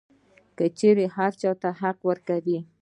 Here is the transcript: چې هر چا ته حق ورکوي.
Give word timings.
چې 0.77 0.87
هر 1.15 1.31
چا 1.41 1.51
ته 1.61 1.69
حق 1.81 1.97
ورکوي. 2.09 2.59